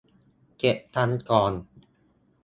[0.57, 1.53] เก็บตังค์ก่อน